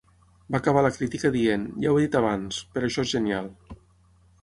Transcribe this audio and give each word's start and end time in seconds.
Va 0.55 0.59
acabar 0.63 0.81
la 0.85 0.91
crítica 0.95 1.31
dient: 1.35 1.67
"Ja 1.85 1.93
ho 1.93 2.01
he 2.01 2.01
dit 2.07 2.19
abans... 2.23 2.65
però 2.75 2.91
això 2.91 3.09
és 3.09 3.15
genial". 3.17 3.55